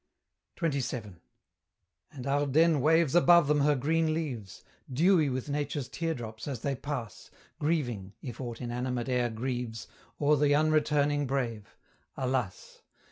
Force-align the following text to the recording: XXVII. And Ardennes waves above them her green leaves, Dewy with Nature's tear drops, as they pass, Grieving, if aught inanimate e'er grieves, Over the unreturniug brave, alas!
XXVII. 0.59 1.17
And 2.11 2.25
Ardennes 2.25 2.77
waves 2.81 3.13
above 3.13 3.47
them 3.47 3.59
her 3.61 3.75
green 3.75 4.15
leaves, 4.15 4.63
Dewy 4.91 5.29
with 5.29 5.47
Nature's 5.47 5.87
tear 5.87 6.15
drops, 6.15 6.47
as 6.47 6.61
they 6.61 6.73
pass, 6.73 7.29
Grieving, 7.59 8.13
if 8.19 8.41
aught 8.41 8.61
inanimate 8.61 9.09
e'er 9.09 9.29
grieves, 9.29 9.87
Over 10.19 10.37
the 10.43 10.53
unreturniug 10.55 11.27
brave, 11.27 11.75
alas! 12.17 12.81